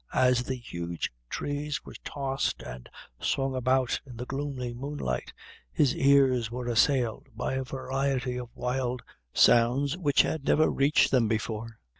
As 0.15 0.41
the 0.41 0.55
huge 0.55 1.13
trees 1.29 1.85
were 1.85 1.93
tossed 2.03 2.63
and 2.63 2.89
swung 3.19 3.53
about 3.55 4.01
in 4.03 4.17
the 4.17 4.25
gloomy 4.25 4.73
moonlight, 4.73 5.31
his 5.71 5.95
ears 5.95 6.49
were 6.49 6.67
assailed 6.67 7.27
by 7.35 7.53
a 7.53 7.63
variety 7.63 8.35
of 8.39 8.49
wild 8.55 9.03
sounds 9.31 9.95
which 9.99 10.23
had 10.23 10.43
never 10.43 10.71
reached 10.71 11.11
them 11.11 11.27
before. 11.27 11.77